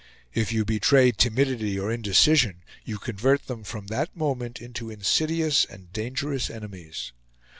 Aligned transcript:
If 0.33 0.51
you 0.51 0.65
betray 0.65 1.11
timidity 1.11 1.79
or 1.79 1.91
indecision, 1.91 2.63
you 2.83 2.97
convert 2.97 3.45
them 3.45 3.63
from 3.63 3.85
that 3.89 4.17
moment 4.17 4.59
into 4.59 4.89
insidious 4.89 5.63
and 5.63 5.93
dangerous 5.93 6.49
enemies. 6.49 7.11